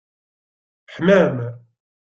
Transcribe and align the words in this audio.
Teḥmam! 0.87 1.35